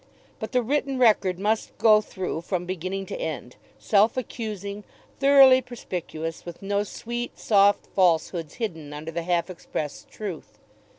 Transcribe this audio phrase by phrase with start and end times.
[0.39, 4.83] But the written record must go through from beginning to end, self accusing,
[5.19, 10.57] thoroughly perspicuous, with no sweet, soft falsehoods hidden under the half expressed truth.